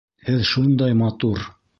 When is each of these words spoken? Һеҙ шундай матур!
Һеҙ 0.29 0.45
шундай 0.51 0.95
матур! 1.03 1.45